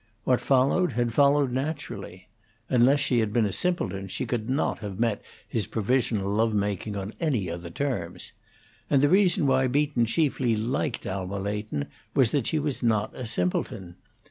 What 0.23 0.41
followed, 0.41 0.93
had 0.93 1.13
followed 1.13 1.51
naturally. 1.51 2.27
Unless 2.69 3.01
she 3.01 3.19
had 3.19 3.31
been 3.31 3.43
quite 3.43 3.51
a 3.51 3.55
simpleton 3.55 4.07
she 4.07 4.25
could 4.25 4.49
not 4.49 4.79
have 4.79 4.99
met 4.99 5.21
his 5.47 5.67
provisional 5.67 6.27
love 6.31 6.55
making 6.55 6.95
on 6.97 7.13
any 7.19 7.51
other 7.51 7.69
terms; 7.69 8.31
and 8.89 9.03
the 9.03 9.09
reason 9.09 9.45
why 9.45 9.67
Beaton 9.67 10.05
chiefly 10.07 10.55
liked 10.55 11.05
Alma 11.05 11.37
Leighton 11.37 11.85
was 12.15 12.31
that 12.31 12.47
she 12.47 12.57
was 12.57 12.81
not 12.81 13.13
a 13.15 13.27
simpleton. 13.27 13.93